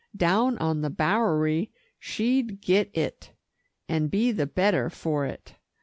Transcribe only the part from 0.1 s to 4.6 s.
Down on the Bowery, she'd get it, and be the